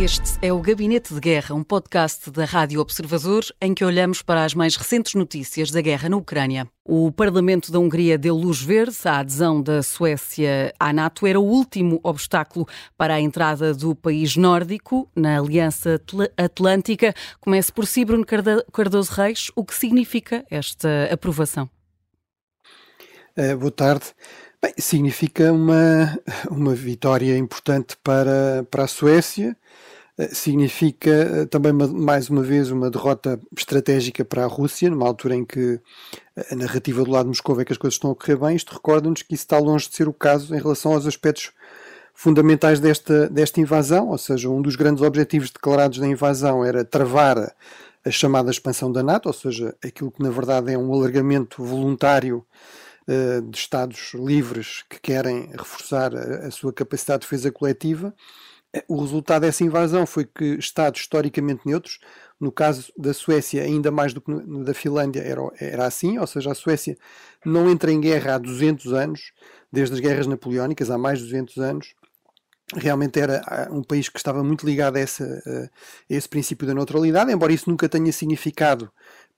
[0.00, 4.46] Este é o Gabinete de Guerra, um podcast da Rádio Observador em que olhamos para
[4.46, 6.66] as mais recentes notícias da guerra na Ucrânia.
[6.82, 11.26] O Parlamento da Hungria deu luz verde à adesão da Suécia à NATO.
[11.26, 12.66] Era o último obstáculo
[12.96, 16.00] para a entrada do país nórdico na Aliança
[16.34, 17.12] Atlântica.
[17.38, 18.24] Comece por si, Bruno
[18.72, 19.50] Cardoso Reis.
[19.54, 21.68] O que significa esta aprovação?
[23.36, 24.14] Uh, boa tarde.
[24.62, 26.18] Bem, significa uma,
[26.50, 29.70] uma vitória importante para, para a Suécia, eh,
[30.32, 35.44] significa eh, também mais uma vez uma derrota estratégica para a Rússia, numa altura em
[35.44, 35.80] que
[36.50, 38.56] a narrativa do lado de Moscou é que as coisas estão a correr bem.
[38.56, 41.52] Isto recorda-nos que isso está longe de ser o caso em relação aos aspectos
[42.14, 47.54] fundamentais desta, desta invasão, ou seja, um dos grandes objetivos declarados da invasão era travar
[48.04, 52.44] a chamada expansão da NATO, ou seja, aquilo que na verdade é um alargamento voluntário
[53.08, 58.14] uh, de Estados livres que querem reforçar a, a sua capacidade de defesa coletiva.
[58.86, 61.98] O resultado dessa invasão foi que Estados historicamente neutros,
[62.38, 64.32] no caso da Suécia, ainda mais do que
[64.64, 66.96] da Finlândia, era, era assim, ou seja, a Suécia
[67.44, 69.32] não entra em guerra há 200 anos,
[69.72, 71.94] desde as guerras napoleónicas, há mais de 200 anos.
[72.76, 75.68] Realmente era ah, um país que estava muito ligado a, essa, a
[76.08, 78.90] esse princípio da neutralidade, embora isso nunca tenha significado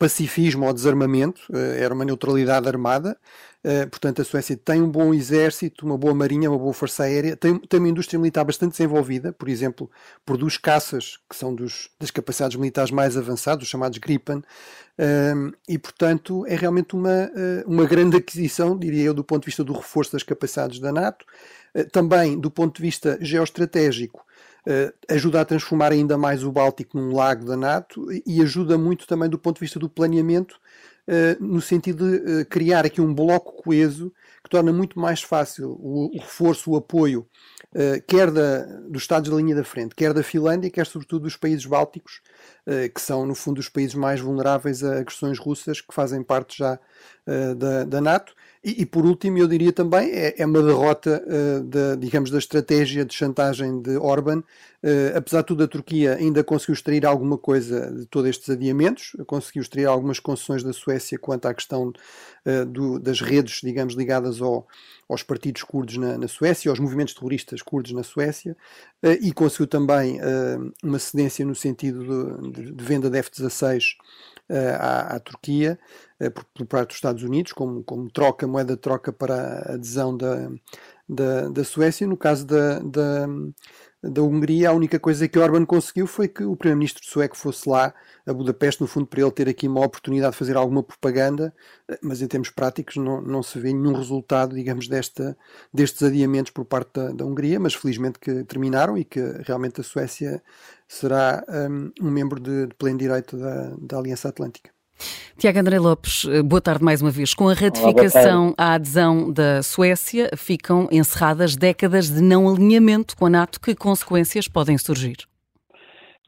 [0.00, 3.18] pacifismo ou desarmamento, eh, era uma neutralidade armada.
[3.62, 7.36] Eh, portanto, a Suécia tem um bom exército, uma boa marinha, uma boa força aérea,
[7.36, 9.90] tem, tem uma indústria militar bastante desenvolvida, por exemplo,
[10.24, 14.42] produz caças, que são dos, das capacidades militares mais avançadas, os chamados Gripen,
[14.96, 19.46] ehm, e, portanto, é realmente uma, eh, uma grande aquisição, diria eu, do ponto de
[19.46, 21.26] vista do reforço das capacidades da NATO,
[21.92, 24.24] também do ponto de vista geoestratégico
[25.08, 29.28] ajuda a transformar ainda mais o Báltico num lago da NATO e ajuda muito também
[29.28, 30.60] do ponto de vista do planeamento,
[31.40, 34.12] no sentido de uh, criar aqui um bloco coeso
[34.50, 37.26] torna muito mais fácil o, o reforço, o apoio,
[38.06, 41.64] quer da, dos Estados da linha da frente, quer da Finlândia, quer sobretudo dos países
[41.64, 42.20] bálticos,
[42.92, 46.80] que são, no fundo, os países mais vulneráveis a agressões russas, que fazem parte já
[47.56, 51.64] da, da NATO e, e, por último, eu diria também, é, é uma derrota, uh,
[51.64, 54.42] da, digamos, da estratégia de chantagem de Orban.
[54.82, 59.16] Uh, apesar de tudo, a Turquia ainda conseguiu extrair alguma coisa de todos estes adiamentos,
[59.26, 61.90] conseguiu extrair algumas concessões da Suécia quanto à questão
[62.46, 64.66] uh, do, das redes, digamos, ligadas ao,
[65.08, 68.56] aos partidos curdos na, na, Suécia, aos movimentos terroristas curdos na Suécia,
[69.20, 70.20] e conseguiu também
[70.84, 73.96] uma cedência no sentido de, de, venda de F-16
[74.78, 75.78] à, à, Turquia
[76.20, 79.74] uh, por, por parte dos Estados Unidos, como, como troca, moeda de troca para a
[79.74, 80.50] adesão da,
[81.10, 82.06] da, da Suécia.
[82.06, 83.26] No caso da, da,
[84.02, 87.92] da Hungria, a única coisa que Orban conseguiu foi que o primeiro-ministro sueco fosse lá
[88.24, 91.52] a Budapeste, no fundo, para ele ter aqui uma oportunidade de fazer alguma propaganda,
[92.02, 95.36] mas em termos práticos não, não se vê nenhum resultado, digamos, desta,
[95.72, 99.84] destes adiamentos por parte da, da Hungria, mas felizmente que terminaram e que realmente a
[99.84, 100.42] Suécia
[100.88, 104.70] será um, um membro de, de pleno direito da, da Aliança Atlântica.
[105.40, 107.32] Tiago André Lopes, eh, boa tarde mais uma vez.
[107.32, 113.30] Com a ratificação à adesão da Suécia, ficam encerradas décadas de não alinhamento com a
[113.30, 113.58] NATO.
[113.58, 115.16] Que consequências podem surgir?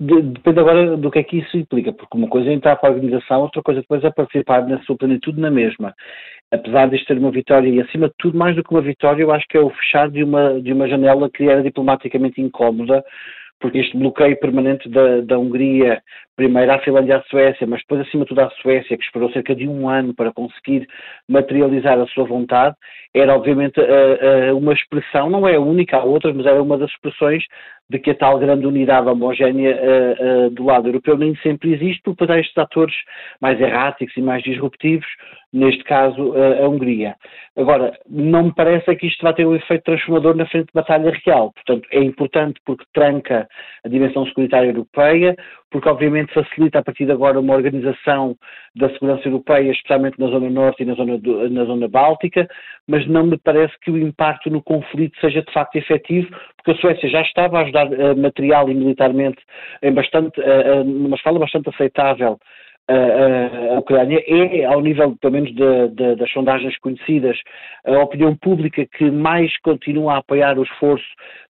[0.00, 2.92] Depende agora do que é que isso implica, porque uma coisa é entrar para a
[2.94, 5.92] organização, outra coisa depois é participar na sua plenitude na mesma.
[6.50, 9.30] Apesar de ter uma vitória, e acima de tudo, mais do que uma vitória, eu
[9.30, 13.04] acho que é o fechar de uma, de uma janela que era diplomaticamente incómoda,
[13.60, 16.02] porque este bloqueio permanente da, da Hungria,
[16.42, 19.30] primeiro à Finlândia e à Suécia, mas depois acima de tudo à Suécia, que esperou
[19.30, 20.88] cerca de um ano para conseguir
[21.28, 22.74] materializar a sua vontade,
[23.14, 26.76] era obviamente uh, uh, uma expressão, não é a única, há outras, mas era uma
[26.76, 27.44] das expressões
[27.88, 32.24] de que a tal grande unidade homogénea uh, do lado europeu nem sempre existe, porque
[32.32, 32.94] há estes atores
[33.40, 35.06] mais erráticos e mais disruptivos,
[35.52, 37.14] neste caso a Hungria.
[37.54, 41.12] Agora, não me parece que isto vai ter um efeito transformador na frente de batalha
[41.26, 43.46] real, portanto é importante porque tranca
[43.84, 45.36] a dimensão securitária europeia,
[45.72, 48.36] porque obviamente facilita a partir de agora uma organização
[48.76, 52.46] da segurança europeia, especialmente na zona norte e na zona, do, na zona báltica,
[52.86, 56.76] mas não me parece que o impacto no conflito seja de facto efetivo, porque a
[56.76, 59.42] Suécia já estava a ajudar uh, material e militarmente
[59.82, 62.38] em bastante, uh, numa escala bastante aceitável
[62.88, 67.38] a, Ucrânia é, ao nível, pelo menos, de, de, das sondagens conhecidas,
[67.84, 71.04] a opinião pública que mais continua a apoiar o esforço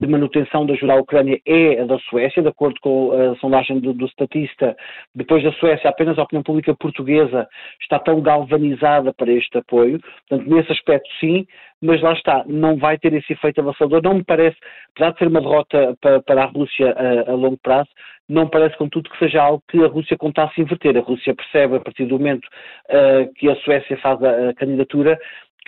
[0.00, 3.80] de manutenção da ajuda à Ucrânia é a da Suécia, de acordo com a sondagem
[3.80, 4.76] do, do Statista.
[5.14, 7.48] Depois da Suécia, apenas a opinião pública portuguesa
[7.80, 10.00] está tão galvanizada para este apoio.
[10.28, 11.46] Portanto, nesse aspecto, sim,
[11.80, 14.02] mas lá está, não vai ter esse efeito avassalador.
[14.02, 14.56] Não me parece,
[14.94, 17.88] apesar de ser uma derrota para, para a Rússia a, a, longo prazo,
[18.28, 20.96] não parece, contudo, que seja algo que a Rússia contasse inverter.
[20.96, 22.46] A Rússia percebe, a partir do momento
[22.90, 25.18] uh, que a Suécia faz a, a candidatura,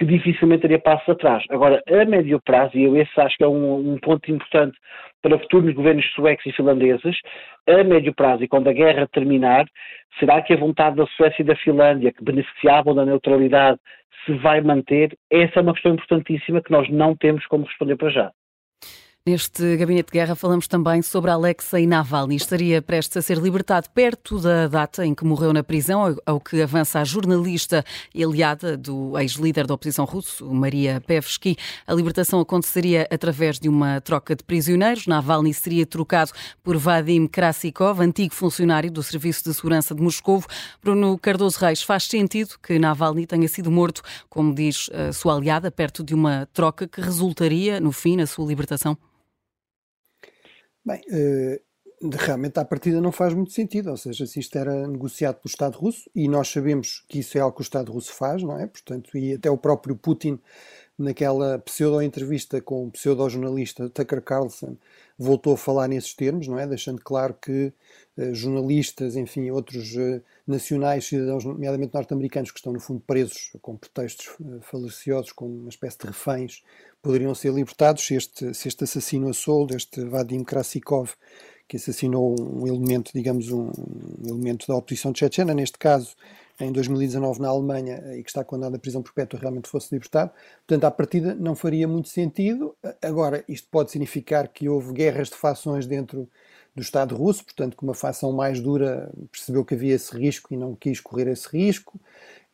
[0.00, 1.44] que dificilmente teria passos atrás.
[1.50, 4.74] Agora, a médio prazo, e eu esse acho que é um, um ponto importante
[5.20, 7.18] para futuros governos suecos e finlandeses,
[7.68, 9.66] a médio prazo e quando a guerra terminar,
[10.18, 13.78] será que a vontade da Suécia e da Finlândia, que beneficiavam da neutralidade,
[14.24, 15.14] se vai manter?
[15.30, 18.32] Essa é uma questão importantíssima que nós não temos como responder para já.
[19.30, 22.34] Neste gabinete de guerra falamos também sobre Alexei Navalny.
[22.34, 26.60] Estaria prestes a ser libertado perto da data em que morreu na prisão, ao que
[26.60, 31.56] avança a jornalista e aliada do ex-líder da oposição russo, Maria Pevsky.
[31.86, 35.06] A libertação aconteceria através de uma troca de prisioneiros.
[35.06, 40.42] Navalny seria trocado por Vadim Krasikov, antigo funcionário do Serviço de Segurança de Moscou.
[40.82, 45.70] Bruno Cardoso Reis, faz sentido que Navalny tenha sido morto, como diz a sua aliada,
[45.70, 48.98] perto de uma troca que resultaria, no fim, na sua libertação?
[50.84, 51.70] Bem, uh,
[52.16, 55.76] realmente à partida não faz muito sentido, ou seja, se isto era negociado pelo Estado
[55.76, 58.66] russo, e nós sabemos que isso é algo que o Estado russo faz, não é?
[58.66, 60.40] Portanto, e até o próprio Putin,
[61.00, 64.76] naquela pseudo-entrevista com o pseudo-jornalista Tucker Carlson,
[65.18, 66.66] voltou a falar nesses termos, não é?
[66.66, 67.72] Deixando claro que
[68.18, 73.76] uh, jornalistas, enfim, outros uh, nacionais, cidadãos, nomeadamente norte-americanos, que estão no fundo presos com
[73.76, 76.62] pretextos uh, falaciosos, como uma espécie de reféns,
[77.02, 81.14] poderiam ser libertados se este, se este assassino a soldo, este Vadim Krasikov,
[81.66, 83.70] que assassinou um elemento, digamos, um,
[84.26, 86.14] elemento da oposição tchetchena, neste caso
[86.60, 90.30] em 2019 na Alemanha e que está condenado à prisão perpétua realmente fosse libertado.
[90.66, 92.76] Portanto, à partida não faria muito sentido.
[93.02, 96.28] Agora, isto pode significar que houve guerras de fações dentro
[96.74, 100.56] do Estado russo, portanto, que uma facção mais dura percebeu que havia esse risco e
[100.56, 101.98] não quis correr esse risco.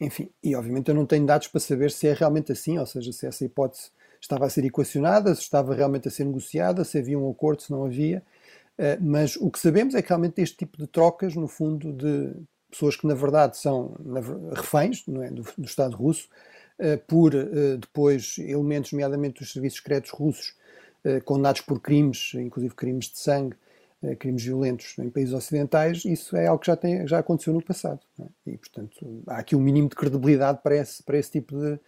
[0.01, 3.13] Enfim, e obviamente eu não tenho dados para saber se é realmente assim, ou seja,
[3.13, 7.19] se essa hipótese estava a ser equacionada, se estava realmente a ser negociada, se havia
[7.19, 8.23] um acordo, se não havia.
[8.79, 12.35] Uh, mas o que sabemos é que realmente este tipo de trocas, no fundo, de
[12.77, 13.97] pessoas que na verdade são
[14.55, 16.29] reféns é, do, do Estado russo,
[16.79, 20.55] uh, por uh, depois elementos, nomeadamente dos serviços secretos russos,
[21.25, 23.55] condenados por crimes, inclusive crimes de sangue,
[24.19, 28.01] crimes violentos em países ocidentais, isso é algo que já, tem, já aconteceu no passado.
[28.19, 28.25] É?
[28.51, 31.79] E, portanto, há aqui um mínimo de credibilidade para esse, para esse tipo de,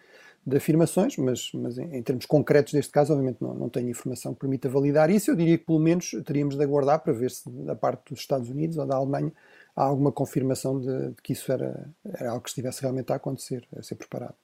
[0.46, 4.32] de afirmações, mas, mas em, em, termos concretos deste caso, obviamente não, não tenho informação
[4.32, 5.31] que permita validar isso.
[5.31, 8.49] Eu diria que pelo menos teríamos de aguardar para ver se da parte dos Estados
[8.49, 9.32] Unidos ou da Alemanha
[9.79, 13.67] há alguma confirmação de, de que isso era, era algo que estivesse realmente a acontecer,
[13.77, 14.35] a ser preparado.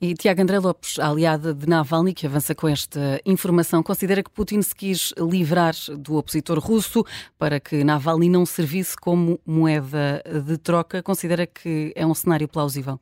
[0.00, 4.62] E Tiago André Lopes, aliada de Navalny, que avança com esta informação, considera que Putin
[4.62, 7.02] se quis livrar do opositor russo
[7.36, 11.02] para que Navalny não servisse como moeda de troca.
[11.02, 13.00] Considera que é um cenário plausível?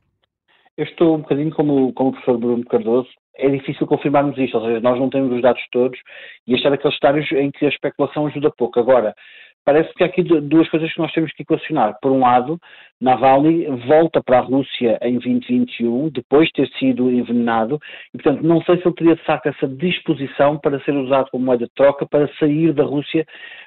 [0.78, 3.08] Eu estou um bocadinho como, como o professor Bruno Cardoso.
[3.34, 5.98] É difícil confirmarmos isto, ou seja, nós não temos os dados todos
[6.46, 8.80] e este é daqueles estádios em que a especulação ajuda pouco.
[8.80, 9.14] Agora,
[9.66, 11.98] parece que há aqui duas coisas que nós temos que equacionar.
[12.00, 12.58] Por um lado,
[12.98, 17.78] Navalny volta para a Rússia em 2021, depois de ter sido envenenado,
[18.14, 21.44] e portanto não sei se ele teria de facto essa disposição para ser usado como
[21.44, 23.26] moeda de troca para sair da Rússia,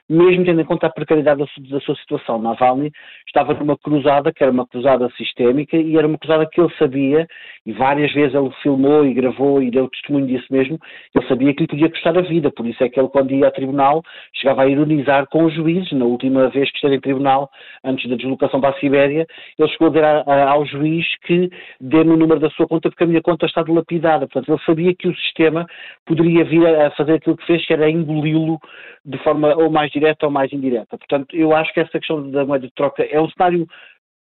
[0.09, 2.41] mesmo tendo em conta a precariedade da, da sua situação.
[2.41, 2.91] Navalny
[3.27, 7.27] estava numa cruzada que era uma cruzada sistémica e era uma cruzada que ele sabia,
[7.67, 10.79] e várias vezes ele filmou e gravou e deu testemunho disso mesmo,
[11.13, 13.47] ele sabia que lhe podia custar a vida, por isso é que ele quando ia
[13.47, 14.01] a tribunal
[14.33, 17.47] chegava a ironizar com os juízes, na última vez que esteve em tribunal,
[17.83, 19.18] antes da deslocação para a Sibéria,
[19.57, 21.49] ele chegou a dizer a, a, ao juiz que
[21.79, 24.27] dê-me o número da sua conta porque a minha conta está dilapidada.
[24.27, 25.65] Portanto, ele sabia que o sistema
[26.05, 28.59] poderia vir a fazer aquilo que fez, que era engoli-lo
[29.05, 30.97] de forma ou mais direta ou mais indireta.
[30.97, 33.67] Portanto, eu acho que essa questão da moeda de troca é um cenário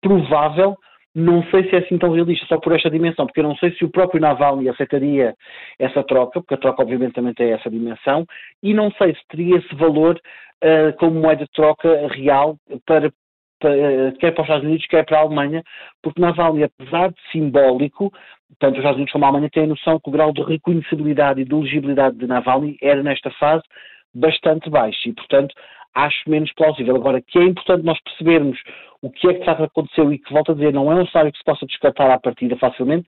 [0.01, 0.77] provável,
[1.15, 3.71] não sei se é assim tão realista só por esta dimensão, porque eu não sei
[3.71, 5.33] se o próprio Navalny aceitaria
[5.79, 8.25] essa troca, porque a troca obviamente também tem essa dimensão,
[8.61, 10.19] e não sei se teria esse valor
[10.63, 13.11] uh, como moeda de troca real para
[14.19, 15.63] quer para os Estados Unidos, quer para a Alemanha,
[16.01, 18.11] porque Navalny, apesar de simbólico,
[18.59, 21.41] tanto os Estados Unidos como a Alemanha têm a noção que o grau de reconhecibilidade
[21.41, 23.63] e de legibilidade de Navalny era, nesta fase,
[24.13, 25.53] bastante baixo e, portanto,
[25.93, 26.95] acho menos plausível.
[26.95, 28.59] Agora, que é importante nós percebermos
[29.01, 31.07] o que é que de facto aconteceu e que, volto a dizer, não é um
[31.07, 33.07] cenário que se possa descartar à partida facilmente,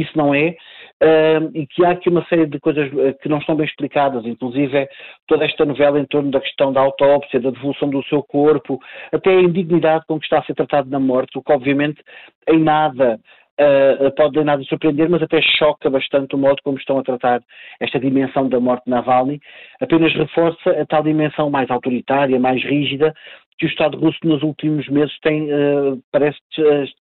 [0.00, 0.56] isso não é,
[1.02, 4.24] uh, e que há aqui uma série de coisas eh, que não estão bem explicadas,
[4.24, 4.88] inclusive é
[5.26, 8.78] toda esta novela em torno da questão da autópsia, da devolução do seu corpo,
[9.12, 12.02] até a indignidade com que está a ser tratado na morte, o que obviamente
[12.48, 13.18] em nada
[13.60, 17.42] Uh, pode em nada surpreender, mas até choca bastante o modo como estão a tratar
[17.78, 19.38] esta dimensão da morte de Navalny,
[19.78, 23.12] apenas reforça a tal dimensão mais autoritária, mais rígida,
[23.58, 26.38] que o Estado russo nos últimos meses tem, uh, parece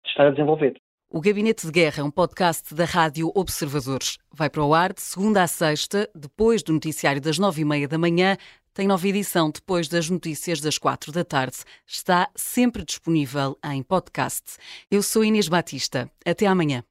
[0.07, 0.75] estar a desenvolver.
[1.11, 4.19] O Gabinete de Guerra é um podcast da Rádio Observadores.
[4.31, 7.89] Vai para o ar de segunda a sexta, depois do noticiário das nove e meia
[7.89, 8.37] da manhã.
[8.75, 11.57] Tem nova edição depois das notícias das quatro da tarde.
[11.87, 14.59] Está sempre disponível em podcast.
[14.91, 16.11] Eu sou Inês Batista.
[16.27, 16.85] Até amanhã.